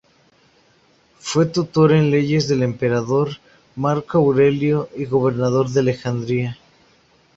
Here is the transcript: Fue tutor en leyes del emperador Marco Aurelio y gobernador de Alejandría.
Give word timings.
Fue 1.19 1.45
tutor 1.45 1.91
en 1.91 2.09
leyes 2.09 2.47
del 2.47 2.63
emperador 2.63 3.37
Marco 3.75 4.17
Aurelio 4.17 4.89
y 4.97 5.05
gobernador 5.05 5.69
de 5.69 5.79
Alejandría. 5.81 6.57